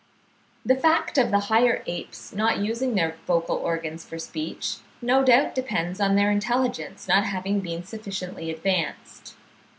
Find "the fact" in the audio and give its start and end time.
0.65-1.19